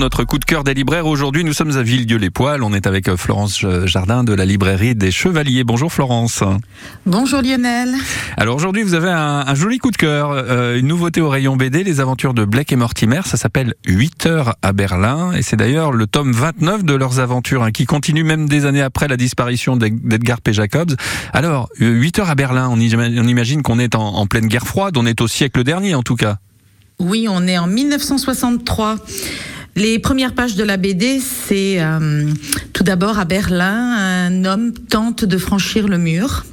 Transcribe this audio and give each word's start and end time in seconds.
Notre 0.00 0.22
coup 0.22 0.38
de 0.38 0.44
cœur 0.44 0.62
des 0.62 0.74
libraires 0.74 1.08
aujourd'hui, 1.08 1.42
nous 1.42 1.52
sommes 1.52 1.76
à 1.76 1.82
Villedieu-les-Poils. 1.82 2.62
On 2.62 2.72
est 2.72 2.86
avec 2.86 3.08
euh, 3.08 3.16
Florence 3.16 3.66
Jardin 3.84 4.22
de 4.22 4.32
la 4.32 4.44
librairie 4.44 4.94
des 4.94 5.10
Chevaliers. 5.10 5.64
Bonjour 5.64 5.92
Florence. 5.92 6.44
Bonjour 7.04 7.42
Lionel. 7.42 7.96
Alors 8.36 8.54
aujourd'hui, 8.54 8.84
vous 8.84 8.94
avez 8.94 9.10
un, 9.10 9.52
joli 9.56 9.78
coup 9.78 9.90
de 9.90 9.96
cœur, 9.96 10.30
euh, 10.30 10.78
une 10.78 10.86
nouveauté 10.86 11.20
au 11.20 11.28
rayon 11.28 11.56
BD, 11.56 11.82
les 11.82 11.98
aventures 11.98 12.32
de 12.32 12.44
Blake 12.44 12.70
et 12.70 12.76
Mortimer. 12.76 13.22
Ça 13.24 13.36
s'appelle 13.36 13.74
8 13.88 14.26
heures 14.26 14.54
à 14.62 14.72
Berlin 14.72 15.32
et 15.32 15.42
c'est 15.42 15.56
d'ailleurs 15.56 15.90
le 15.90 16.06
tome 16.06 16.30
29 16.30 16.84
de 16.84 16.94
leurs 16.94 17.18
aventures 17.18 17.64
hein, 17.64 17.72
qui 17.72 17.84
continue 17.84 18.22
même 18.22 18.48
des 18.48 18.66
années 18.66 18.82
après 18.82 19.08
la 19.08 19.16
disparition 19.16 19.76
d'Edgar 19.76 20.40
P. 20.42 20.52
Jacobs. 20.52 20.94
Alors, 21.32 21.70
8 21.80 22.20
heures 22.20 22.30
à 22.30 22.36
Berlin, 22.36 22.68
on, 22.70 22.78
imagine 22.78 23.62
qu'on 23.62 23.80
est 23.80 23.96
en, 23.96 24.14
en 24.14 24.26
pleine 24.28 24.46
guerre 24.46 24.68
froide, 24.68 24.96
on 24.96 25.06
est 25.06 25.20
au 25.20 25.26
siècle 25.26 25.64
dernier 25.64 25.96
en 25.96 26.04
tout 26.04 26.14
cas. 26.14 26.36
Oui, 27.00 27.26
on 27.28 27.46
est 27.48 27.58
en 27.58 27.66
1963. 27.66 28.96
Les 29.78 30.00
premières 30.00 30.34
pages 30.34 30.56
de 30.56 30.64
la 30.64 30.76
BD, 30.76 31.20
c'est 31.20 31.76
euh, 31.78 32.28
tout 32.72 32.82
d'abord 32.82 33.20
à 33.20 33.24
Berlin, 33.24 34.26
un 34.26 34.44
homme 34.44 34.72
tente 34.72 35.24
de 35.24 35.38
franchir 35.38 35.86
le 35.86 35.98
mur. 35.98 36.44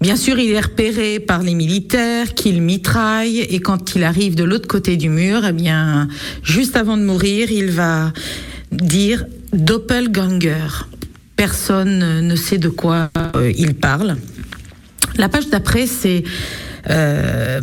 Bien 0.00 0.14
sûr, 0.14 0.38
il 0.38 0.52
est 0.52 0.60
repéré 0.60 1.18
par 1.18 1.42
les 1.42 1.54
militaires 1.54 2.34
qu'il 2.34 2.62
mitraille 2.62 3.40
et 3.40 3.58
quand 3.58 3.96
il 3.96 4.04
arrive 4.04 4.36
de 4.36 4.44
l'autre 4.44 4.68
côté 4.68 4.96
du 4.96 5.08
mur, 5.08 5.44
eh 5.44 5.52
bien, 5.52 6.06
juste 6.44 6.76
avant 6.76 6.96
de 6.96 7.02
mourir, 7.02 7.50
il 7.50 7.72
va 7.72 8.12
dire 8.70 9.24
Doppelganger. 9.52 10.86
Personne 11.34 12.20
ne 12.20 12.36
sait 12.36 12.58
de 12.58 12.68
quoi 12.68 13.10
euh, 13.34 13.52
il 13.58 13.74
parle. 13.74 14.18
La 15.16 15.28
page 15.28 15.48
d'après, 15.48 15.88
c'est 15.88 16.22
euh, 16.90 17.60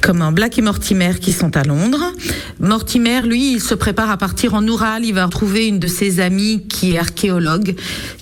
comme 0.00 0.22
un 0.22 0.32
Black 0.32 0.58
et 0.58 0.62
Mortimer 0.62 1.12
qui 1.20 1.32
sont 1.32 1.56
à 1.56 1.62
Londres. 1.62 2.12
Mortimer, 2.58 3.22
lui, 3.22 3.54
il 3.54 3.60
se 3.60 3.74
prépare 3.74 4.10
à 4.10 4.16
partir 4.16 4.54
en 4.54 4.66
Oural. 4.66 5.04
Il 5.04 5.14
va 5.14 5.26
retrouver 5.26 5.66
une 5.66 5.78
de 5.78 5.86
ses 5.86 6.20
amies 6.20 6.66
qui 6.68 6.92
est 6.92 6.98
archéologue, 6.98 7.74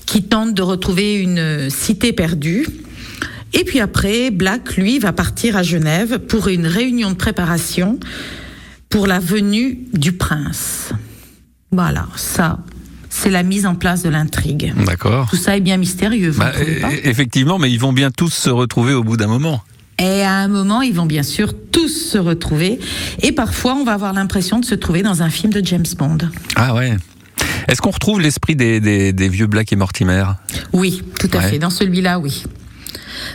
qui 0.06 0.22
tente 0.22 0.54
de 0.54 0.62
retrouver 0.62 1.14
une 1.16 1.70
cité 1.70 2.12
perdue. 2.12 2.66
Et 3.54 3.64
puis 3.64 3.80
après, 3.80 4.30
Black, 4.30 4.76
lui, 4.76 4.98
va 4.98 5.12
partir 5.12 5.56
à 5.56 5.62
Genève 5.62 6.18
pour 6.18 6.48
une 6.48 6.66
réunion 6.66 7.10
de 7.10 7.16
préparation 7.16 7.98
pour 8.88 9.06
la 9.06 9.18
venue 9.18 9.78
du 9.92 10.12
prince. 10.12 10.90
Voilà, 11.70 12.06
ça, 12.16 12.58
c'est 13.08 13.30
la 13.30 13.42
mise 13.42 13.66
en 13.66 13.74
place 13.74 14.02
de 14.02 14.08
l'intrigue. 14.08 14.72
D'accord. 14.86 15.28
Tout 15.30 15.36
ça 15.36 15.56
est 15.56 15.60
bien 15.60 15.76
mystérieux. 15.76 16.30
Vous 16.30 16.40
bah, 16.40 16.52
effectivement, 17.04 17.58
mais 17.58 17.70
ils 17.70 17.80
vont 17.80 17.92
bien 17.92 18.10
tous 18.10 18.32
se 18.32 18.50
retrouver 18.50 18.94
au 18.94 19.02
bout 19.02 19.16
d'un 19.16 19.26
moment. 19.26 19.62
Et 20.00 20.22
à 20.22 20.34
un 20.34 20.48
moment, 20.48 20.82
ils 20.82 20.94
vont 20.94 21.06
bien 21.06 21.22
sûr 21.22 21.52
tous 21.72 21.88
se 21.88 22.18
retrouver. 22.18 22.78
Et 23.22 23.32
parfois, 23.32 23.74
on 23.74 23.84
va 23.84 23.92
avoir 23.92 24.12
l'impression 24.12 24.60
de 24.60 24.64
se 24.64 24.74
trouver 24.74 25.02
dans 25.02 25.22
un 25.22 25.30
film 25.30 25.52
de 25.52 25.64
James 25.64 25.86
Bond. 25.96 26.18
Ah 26.54 26.74
ouais. 26.74 26.96
Est-ce 27.66 27.82
qu'on 27.82 27.90
retrouve 27.90 28.20
l'esprit 28.20 28.56
des, 28.56 29.28
vieux 29.28 29.46
Black 29.46 29.72
et 29.72 29.76
Mortimer? 29.76 30.24
Oui, 30.72 31.02
tout 31.18 31.30
à 31.32 31.40
fait. 31.40 31.58
Dans 31.58 31.70
celui-là, 31.70 32.18
oui. 32.18 32.44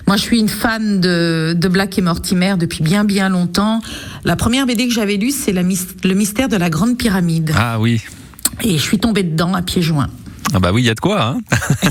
Moi, 0.08 0.16
je 0.16 0.22
suis 0.22 0.40
une 0.40 0.50
fan 0.50 1.02
de, 1.02 1.68
Black 1.70 1.98
et 1.98 2.02
Mortimer 2.02 2.56
depuis 2.58 2.82
bien 2.82 3.04
bien 3.04 3.30
longtemps. 3.30 3.82
La 4.24 4.36
première 4.36 4.66
BD 4.66 4.88
que 4.88 4.94
j'avais 4.94 5.18
lue, 5.18 5.32
c'est 5.32 5.52
Le 5.52 6.14
mystère 6.14 6.48
de 6.48 6.56
la 6.56 6.70
Grande 6.70 6.98
Pyramide. 6.98 7.52
Ah 7.56 7.80
oui. 7.80 8.02
Et 8.64 8.78
je 8.78 8.84
suis 8.84 9.00
tombée 9.00 9.24
dedans 9.24 9.54
à 9.54 9.62
pieds 9.62 9.82
joints. 9.82 10.10
Ah 10.54 10.60
bah 10.60 10.72
oui, 10.74 10.82
il 10.82 10.86
y 10.86 10.90
a 10.90 10.94
de 10.94 11.00
quoi. 11.00 11.22
Hein 11.24 11.42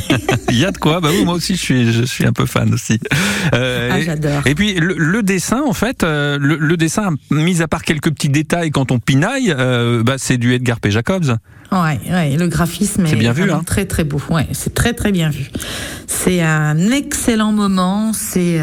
Il 0.51 0.59
y 0.59 0.65
a 0.65 0.71
de 0.71 0.77
quoi. 0.77 1.01
Bah 1.01 1.09
oui, 1.11 1.25
moi 1.25 1.35
aussi, 1.35 1.57
je 1.57 1.61
suis, 1.61 1.93
je 1.93 2.03
suis 2.03 2.27
un 2.27 2.33
peu 2.33 2.47
fan 2.47 2.73
aussi. 2.73 3.01
Euh, 3.55 3.91
ah, 3.93 4.01
j'adore. 4.01 4.43
Et, 4.47 4.55
puis 4.55 4.75
le, 4.75 5.23
dessin, 5.23 5.63
en 5.67 5.73
fait, 5.73 6.05
euh, 6.05 6.39
le, 6.41 6.77
dessin, 6.77 7.15
mis 7.31 7.63
à 7.63 7.69
part 7.69 7.83
quelques 7.83 8.11
petits 8.11 8.29
détails 8.29 8.71
quand 8.71 8.93
on 8.93 8.99
pinaille, 8.99 9.55
euh, 9.57 10.03
bah, 10.03 10.15
c'est 10.19 10.37
du 10.37 10.53
Edgar 10.53 10.81
P. 10.81 10.91
Jacobs. 10.91 11.37
Ouais, 11.73 12.01
ouais, 12.11 12.37
le 12.37 12.49
graphisme 12.49 13.07
est, 13.07 13.17
bien 13.17 13.33
vu, 13.33 13.51
hein 13.51 13.63
très 13.65 13.87
très 13.87 14.05
beau. 14.05 14.21
Ouais, 14.29 14.47
c'est 14.53 14.75
très 14.75 14.93
très 14.93 15.11
bien 15.11 15.31
vu. 15.31 15.47
C'est 16.07 16.43
un 16.43 16.91
excellent 16.91 17.53
moment. 17.53 18.13
C'est 18.13 18.61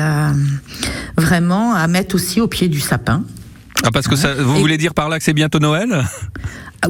vraiment 1.18 1.74
à 1.74 1.88
mettre 1.88 2.16
aussi 2.16 2.40
au 2.40 2.48
pied 2.48 2.68
du 2.68 2.80
sapin. 2.80 3.24
Ah 3.84 3.92
parce 3.92 4.08
que 4.08 4.16
ça, 4.16 4.34
vous 4.36 4.56
voulez 4.56 4.78
dire 4.78 4.94
par 4.94 5.10
là 5.10 5.18
que 5.18 5.24
c'est 5.24 5.34
bientôt 5.34 5.60
Noël? 5.60 6.04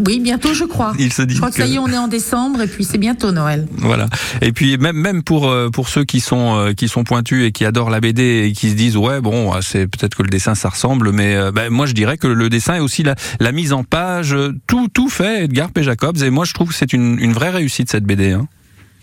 Oui, 0.05 0.19
bientôt, 0.19 0.53
je 0.53 0.65
crois. 0.65 0.93
Il 0.99 1.11
se 1.11 1.21
dit 1.21 1.33
je 1.33 1.39
crois 1.39 1.49
que, 1.49 1.57
ça 1.57 1.65
y 1.65 1.75
est, 1.75 1.79
on 1.79 1.87
est 1.87 1.97
en 1.97 2.07
décembre 2.07 2.61
et 2.61 2.67
puis 2.67 2.83
c'est 2.83 2.97
bientôt 2.97 3.31
Noël. 3.31 3.67
Voilà. 3.77 4.07
Et 4.41 4.51
puis 4.51 4.77
même 4.77 4.95
même 4.95 5.23
pour 5.23 5.49
euh, 5.49 5.69
pour 5.69 5.89
ceux 5.89 6.03
qui 6.03 6.19
sont 6.19 6.57
euh, 6.57 6.73
qui 6.73 6.87
sont 6.87 7.03
pointus 7.03 7.45
et 7.45 7.51
qui 7.51 7.65
adorent 7.65 7.89
la 7.89 7.99
BD 7.99 8.47
et 8.47 8.53
qui 8.53 8.69
se 8.69 8.75
disent 8.75 8.97
ouais 8.97 9.21
bon 9.21 9.51
c'est 9.61 9.87
peut-être 9.87 10.15
que 10.15 10.23
le 10.23 10.29
dessin 10.29 10.55
ça 10.55 10.69
ressemble 10.69 11.11
mais 11.11 11.35
euh, 11.35 11.51
ben, 11.51 11.69
moi 11.69 11.85
je 11.85 11.93
dirais 11.93 12.17
que 12.17 12.27
le 12.27 12.49
dessin 12.49 12.75
est 12.75 12.79
aussi 12.79 13.03
la, 13.03 13.15
la 13.39 13.51
mise 13.51 13.73
en 13.73 13.83
page 13.83 14.35
tout 14.67 14.87
tout 14.89 15.09
fait 15.09 15.45
Edgar 15.45 15.71
P 15.71 15.83
Jacobs 15.83 16.21
et 16.21 16.29
moi 16.29 16.45
je 16.45 16.53
trouve 16.53 16.69
que 16.69 16.75
c'est 16.75 16.93
une, 16.93 17.17
une 17.19 17.33
vraie 17.33 17.49
réussite 17.49 17.89
cette 17.89 18.05
BD. 18.05 18.31
Hein. 18.31 18.47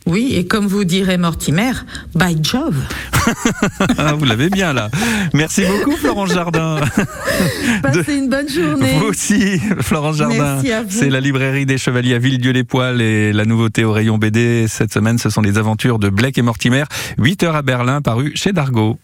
Oui, 0.06 0.34
et 0.36 0.46
comme 0.46 0.66
vous 0.66 0.84
dirait 0.84 1.18
Mortimer, 1.18 1.72
by 2.14 2.38
job. 2.40 2.74
Ah, 3.98 4.12
vous 4.12 4.24
l'avez 4.24 4.48
bien 4.50 4.72
là. 4.72 4.88
Merci 5.34 5.64
beaucoup 5.64 5.96
Florence 5.96 6.32
Jardin. 6.32 6.76
Passez 7.82 8.14
une 8.14 8.28
bonne 8.28 8.48
journée. 8.48 8.98
Vous 8.98 9.06
aussi, 9.06 9.58
Florence 9.80 10.18
Jardin. 10.18 10.54
Merci 10.54 10.72
à 10.72 10.82
vous. 10.82 10.90
C'est 10.90 11.10
la 11.10 11.20
librairie 11.20 11.66
des 11.66 11.76
Chevaliers 11.76 12.14
à 12.14 12.18
Villedieu-les-Poils 12.18 13.00
et 13.00 13.32
la 13.32 13.44
nouveauté 13.44 13.84
au 13.84 13.92
rayon 13.92 14.16
BD 14.16 14.66
cette 14.68 14.92
semaine, 14.92 15.18
ce 15.18 15.28
sont 15.28 15.42
les 15.42 15.58
aventures 15.58 15.98
de 15.98 16.08
Blake 16.08 16.38
et 16.38 16.42
Mortimer, 16.42 16.84
8 17.18 17.42
heures 17.42 17.56
à 17.56 17.62
Berlin, 17.62 18.00
paru 18.00 18.32
chez 18.36 18.52
Dargaud. 18.52 18.98